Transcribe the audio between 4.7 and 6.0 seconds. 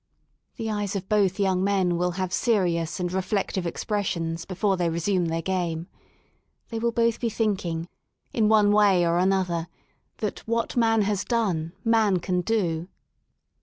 they resume their game.